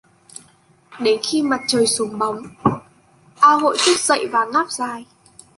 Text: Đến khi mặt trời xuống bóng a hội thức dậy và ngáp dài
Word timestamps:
Đến 0.99 1.19
khi 1.25 1.41
mặt 1.41 1.61
trời 1.67 1.87
xuống 1.87 2.19
bóng 2.19 2.43
a 3.39 3.51
hội 3.53 3.77
thức 3.85 3.99
dậy 3.99 4.27
và 4.31 4.45
ngáp 4.53 4.71
dài 4.71 5.05